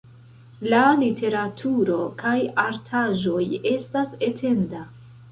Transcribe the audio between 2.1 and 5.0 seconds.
kaj artaĵoj estas etenda.